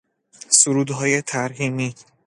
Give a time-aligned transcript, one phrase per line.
[0.49, 1.95] سرودهای ترحیمی